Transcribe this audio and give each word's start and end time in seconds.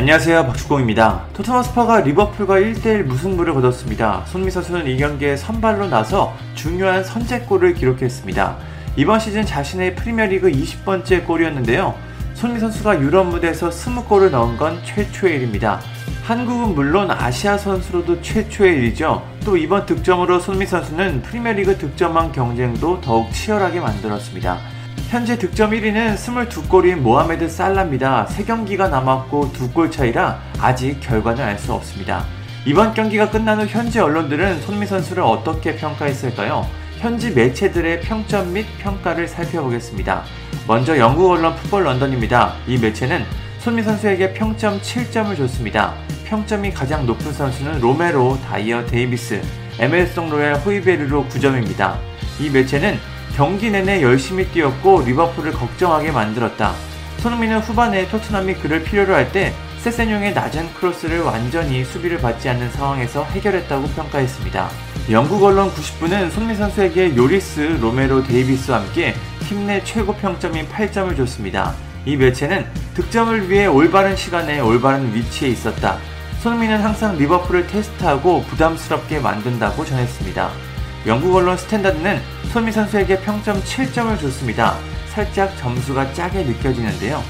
안녕하세요 0.00 0.46
박주공입니다. 0.46 1.26
토트넘 1.34 1.62
스퍼스가 1.62 2.00
리버풀과 2.00 2.54
1대1 2.54 3.02
무승부를 3.02 3.52
거뒀습니다. 3.52 4.24
손흥민 4.28 4.50
선수는 4.50 4.86
이 4.86 4.96
경기에 4.96 5.36
선발로 5.36 5.88
나서 5.88 6.34
중요한 6.54 7.04
선제골을 7.04 7.74
기록했습니다. 7.74 8.56
이번 8.96 9.20
시즌 9.20 9.44
자신의 9.44 9.96
프리미어리그 9.96 10.50
20번째 10.50 11.26
골이었는데요. 11.26 11.94
손흥민 12.32 12.60
선수가 12.60 12.98
유럽 13.02 13.26
무대에서 13.26 13.68
20골을 13.68 14.30
넣은 14.30 14.56
건 14.56 14.80
최초의 14.86 15.36
일입니다. 15.36 15.82
한국은 16.22 16.74
물론 16.74 17.10
아시아 17.10 17.58
선수로도 17.58 18.22
최초의 18.22 18.78
일이죠. 18.78 19.22
또 19.44 19.58
이번 19.58 19.84
득점으로 19.84 20.40
손흥민 20.40 20.64
선수는 20.64 21.20
프리미어리그 21.20 21.76
득점왕 21.76 22.32
경쟁도 22.32 23.02
더욱 23.02 23.30
치열하게 23.34 23.80
만들었습니다. 23.80 24.79
현재 25.10 25.36
득점 25.36 25.72
1위는 25.72 26.14
22골인 26.14 26.98
모하메드 26.98 27.48
살라입니다. 27.48 28.26
3경기가 28.26 28.88
남았고 28.88 29.50
2골 29.50 29.90
차이라 29.90 30.40
아직 30.60 31.00
결과는 31.00 31.42
알 31.42 31.58
수 31.58 31.72
없습니다. 31.72 32.24
이번 32.64 32.94
경기가 32.94 33.28
끝난 33.28 33.60
후 33.60 33.66
현지 33.66 33.98
언론들은 33.98 34.60
손흥민 34.60 34.86
선수를 34.86 35.24
어떻게 35.24 35.74
평가했을까요? 35.74 36.64
현지 37.00 37.32
매체들의 37.32 38.02
평점 38.02 38.52
및 38.52 38.66
평가를 38.78 39.26
살펴보겠습니다. 39.26 40.22
먼저 40.68 40.96
영국 40.96 41.32
언론 41.32 41.56
풋볼 41.56 41.82
런던입니다. 41.82 42.54
이 42.68 42.78
매체는 42.78 43.24
손흥민 43.58 43.82
선수에게 43.82 44.32
평점 44.34 44.80
7점을 44.80 45.36
줬습니다. 45.36 45.94
평점이 46.26 46.70
가장 46.70 47.04
높은 47.04 47.32
선수는 47.32 47.80
로메로, 47.80 48.38
다이어, 48.46 48.86
데이비스, 48.86 49.42
에메르송 49.80 50.30
로얄, 50.30 50.54
호이베르로 50.60 51.26
9점입니다. 51.26 51.96
이 52.38 52.48
매체는 52.48 52.96
경기 53.40 53.70
내내 53.70 54.02
열심히 54.02 54.44
뛰었고 54.48 55.00
리버풀을 55.06 55.52
걱정하게 55.52 56.12
만들었다. 56.12 56.74
손흥민은 57.20 57.60
후반에 57.60 58.06
토트넘이 58.08 58.56
그를 58.56 58.84
필요로 58.84 59.14
할 59.14 59.32
때 59.32 59.54
세세뇽의 59.78 60.34
낮은 60.34 60.74
크로스를 60.74 61.22
완전히 61.22 61.82
수비를 61.82 62.18
받지 62.18 62.50
않는 62.50 62.70
상황에서 62.72 63.24
해결했다고 63.24 63.88
평가했습니다. 63.96 64.68
영국 65.10 65.42
언론 65.42 65.70
90분은 65.70 66.30
손흥민 66.32 66.54
선수에게 66.54 67.16
요리스, 67.16 67.78
로메로, 67.80 68.24
데이비스와 68.24 68.82
함께 68.82 69.14
팀 69.48 69.66
내 69.66 69.82
최고 69.84 70.14
평점인 70.16 70.68
8점을 70.68 71.16
줬습니다. 71.16 71.74
이 72.04 72.16
매체는 72.16 72.66
득점을 72.92 73.48
위해 73.48 73.64
올바른 73.64 74.16
시간에 74.16 74.60
올바른 74.60 75.14
위치에 75.14 75.48
있었다. 75.48 75.96
손흥민은 76.42 76.82
항상 76.82 77.16
리버풀을 77.16 77.68
테스트하고 77.68 78.42
부담스럽게 78.50 79.20
만든다고 79.20 79.86
전했습니다. 79.86 80.50
영국 81.06 81.34
언론 81.34 81.56
스탠다드는 81.56 82.20
손흥민 82.52 82.72
선수에게 82.72 83.20
평점 83.20 83.58
7점을 83.62 84.20
줬습니다. 84.20 84.76
살짝 85.08 85.56
점수가 85.56 86.12
짜게 86.12 86.44
느껴지는데요. 86.44 87.22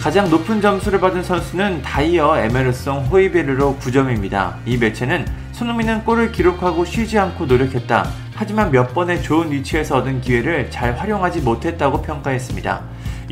가장 0.00 0.30
높은 0.30 0.60
점수를 0.60 1.00
받은 1.00 1.24
선수는 1.24 1.82
다이어 1.82 2.38
에메르송 2.38 3.06
호이베르로 3.06 3.78
9점입니다. 3.80 4.54
이 4.64 4.76
매체는 4.76 5.26
손흥민은 5.52 6.04
골을 6.04 6.30
기록하고 6.30 6.84
쉬지 6.84 7.18
않고 7.18 7.46
노력했다. 7.46 8.08
하지만 8.34 8.70
몇 8.70 8.94
번의 8.94 9.22
좋은 9.22 9.50
위치에서 9.50 9.96
얻은 9.96 10.20
기회를 10.20 10.70
잘 10.70 10.96
활용하지 10.96 11.40
못했다고 11.40 12.02
평가했습니다. 12.02 12.82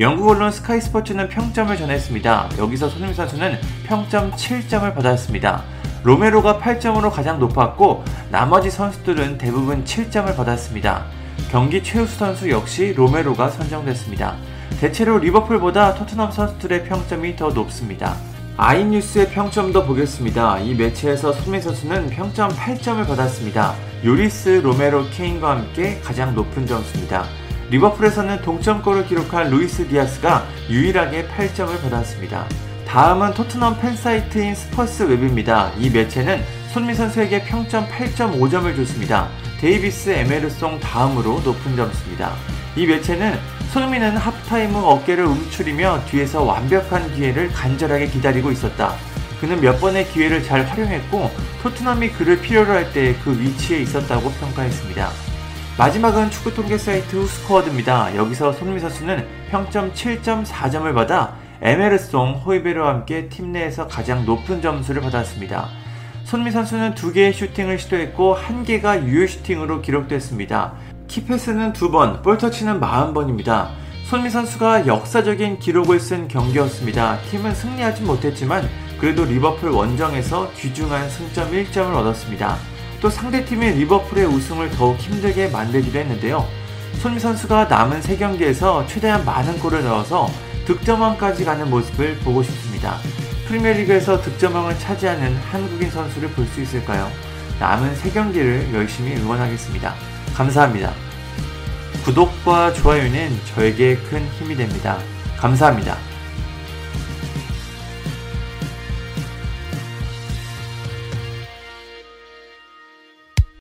영국 0.01 0.29
언론 0.31 0.51
스카이 0.51 0.81
스포츠는 0.81 1.29
평점을 1.29 1.77
전했습니다. 1.77 2.49
여기서 2.59 2.89
손흥민 2.89 3.15
선수는 3.15 3.59
평점 3.85 4.33
7점을 4.33 4.93
받았습니다. 4.93 5.63
로메로가 6.05 6.59
8점으로 6.59 7.11
가장 7.11 7.39
높았고 7.39 8.05
나머지 8.31 8.71
선수들은 8.71 9.39
대부분 9.39 9.85
7점을 9.85 10.37
받았습니다. 10.37 11.07
경기 11.51 11.83
최우수 11.83 12.19
선수 12.19 12.51
역시 12.51 12.93
로메로가 12.95 13.49
선정됐습니다. 13.49 14.37
대체로 14.79 15.19
리버풀보다 15.19 15.95
토트넘 15.95 16.31
선수들의 16.31 16.85
평점이 16.85 17.37
더 17.37 17.49
높습니다. 17.49 18.17
아이뉴스의 18.59 19.31
평점도 19.31 19.87
보겠습니다. 19.87 20.59
이 20.59 20.75
매체에서 20.75 21.33
손흥민 21.33 21.63
선수는 21.63 22.11
평점 22.11 22.51
8점을 22.51 23.07
받았습니다. 23.07 23.75
요리스, 24.05 24.61
로메로, 24.63 25.07
케인과 25.11 25.57
함께 25.57 26.01
가장 26.05 26.35
높은 26.35 26.67
점수입니다. 26.67 27.25
리버풀에서는 27.71 28.43
동점골을 28.43 29.07
기록한 29.07 29.49
루이스 29.49 29.89
디아스가 29.89 30.45
유일하게 30.69 31.29
8점을 31.29 31.81
받았습니다. 31.83 32.47
다음은 32.95 33.35
토트넘 33.35 33.81
팬사이트인 33.81 34.55
스퍼스 34.55 35.03
웹입니다. 35.03 35.73
이 35.79 35.91
매체는 35.91 36.41
손흥민 36.73 36.95
선수에게 36.95 37.43
평점 37.43 37.89
8.5점을 37.89 38.77
줬습니다. 38.77 39.29
데이비스, 39.61 40.11
에메르송 40.11 40.79
다음으로 40.79 41.41
높은 41.41 41.75
점수입니다. 41.75 42.33
이 42.77 42.87
매체는 42.87 43.37
손흥민은 43.73 44.17
하프타임 44.17 44.71
후 44.71 44.87
어깨를 44.91 45.25
움츠리며 45.25 46.05
뒤에서 46.07 46.45
완벽한 46.45 47.13
기회를 47.17 47.51
간절하게 47.51 48.07
기다리고 48.07 48.53
있었다. 48.53 48.95
그는 49.41 49.61
몇 49.61 49.81
번의 49.81 50.07
기회를 50.11 50.45
잘 50.45 50.65
활용했고 50.65 51.33
토트넘이 51.65 52.11
그를 52.11 52.41
필요로 52.41 52.73
할 52.73 52.93
때 52.93 53.17
그 53.25 53.37
위치에 53.37 53.79
있었다고 53.81 54.31
평가했습니다. 54.31 55.11
마지막은 55.79 56.31
축구 56.31 56.55
통계 56.55 56.79
사이트 56.79 57.17
후스코어드입니다. 57.17 58.15
여기서 58.15 58.53
손흥민 58.53 58.81
선수는 58.81 59.27
평점 59.51 59.93
7.4점을 59.93 60.95
받아 60.95 61.35
에메르송, 61.63 62.43
호이베르와 62.45 62.89
함께 62.89 63.29
팀 63.29 63.53
내에서 63.53 63.87
가장 63.87 64.25
높은 64.25 64.61
점수를 64.61 65.03
받았습니다. 65.03 65.69
손미 66.25 66.51
선수는 66.51 66.95
두 66.95 67.13
개의 67.13 67.33
슈팅을 67.33 67.79
시도했고 67.79 68.35
한 68.35 68.65
개가 68.65 69.05
유효 69.05 69.27
슈팅으로 69.27 69.83
기록됐습니다. 69.83 70.73
키패스는 71.07 71.73
두 71.75 71.91
번, 71.91 72.23
볼터치는 72.23 72.81
40번입니다. 72.81 73.69
손미 74.07 74.31
선수가 74.31 74.87
역사적인 74.87 75.59
기록을 75.59 76.01
쓴 76.01 76.29
경기였습니다. 76.29 77.19
팀은 77.31 77.55
승리하지 77.55 78.03
못했지만 78.03 78.69
그래도 78.99 79.25
리버풀 79.25 79.71
원정에서 79.71 80.51
귀중한 80.57 81.09
승점 81.09 81.51
1점을 81.53 81.95
얻었습니다. 81.95 82.57
또 83.01 83.11
상대팀의 83.11 83.75
리버풀의 83.75 84.27
우승을 84.27 84.71
더욱 84.71 84.97
힘들게 84.97 85.49
만들기도 85.49 85.99
했는데요. 85.99 86.47
손미 87.01 87.21
선수가 87.21 87.67
남은 87.67 88.01
3경기에서 88.01 88.87
최대한 88.87 89.25
많은 89.25 89.59
골을 89.59 89.85
넣어서 89.85 90.29
득점왕까지 90.67 91.45
가는 91.45 91.69
모습을 91.71 92.17
보고 92.19 92.43
싶습니다. 92.43 92.99
프리미어리그에서 93.47 94.21
득점왕을 94.23 94.79
차지하는 94.79 95.37
한국인 95.37 95.91
선수를 95.91 96.31
볼 96.31 96.47
수 96.47 96.61
있을까요? 96.63 97.11
남은 97.61 97.95
3경기를 97.97 98.73
열심히 98.73 99.15
응원하겠습니다. 99.17 99.95
감사합니다. 100.35 100.93
구독과 102.05 102.73
좋아요는 102.75 103.39
저에게 103.55 103.97
큰 103.97 104.27
힘이 104.39 104.57
됩니다. 104.57 104.99
감사합니다. 105.39 105.97